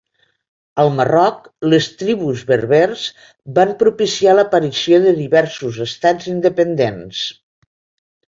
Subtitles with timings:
[0.83, 1.43] Al Marroc,
[1.73, 3.03] les tribus berbers
[3.59, 7.21] van propiciar l'aparició de diversos estats independents.